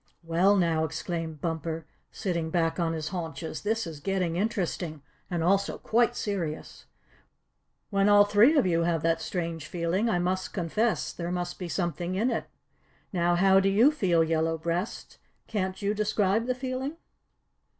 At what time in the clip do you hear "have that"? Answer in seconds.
8.81-9.21